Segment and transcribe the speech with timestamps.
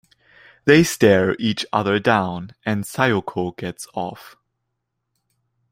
[0.65, 4.35] They stare each other down and Sayoko gets off.